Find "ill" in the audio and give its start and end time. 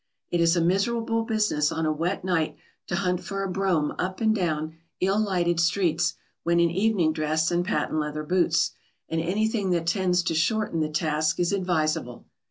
4.99-5.19